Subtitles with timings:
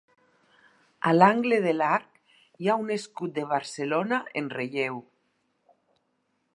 [1.09, 2.17] A l'angle de l'arc
[2.63, 5.03] hi ha un escut de Barcelona en relleu.